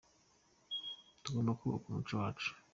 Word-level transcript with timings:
Tugomba 1.23 1.51
kubaka 1.59 1.85
umuco 1.87 2.13
wacu. 2.21 2.49